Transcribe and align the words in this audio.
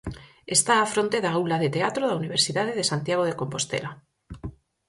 Está 0.55 0.73
á 0.83 0.85
fronte 0.93 1.17
da 1.25 1.31
Aula 1.37 1.57
de 1.63 1.69
Teatro 1.75 2.03
da 2.05 2.19
Universidade 2.21 2.77
de 2.79 2.87
Santiago 2.91 3.23
de 3.25 3.37
Compostela. 3.41 3.91